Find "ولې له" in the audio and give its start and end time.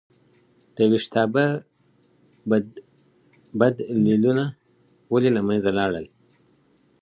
5.11-5.41